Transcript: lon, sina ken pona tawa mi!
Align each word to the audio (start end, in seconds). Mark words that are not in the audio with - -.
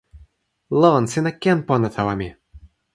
lon, 0.81 1.03
sina 1.11 1.31
ken 1.43 1.59
pona 1.67 1.89
tawa 1.95 2.13
mi! 2.19 2.29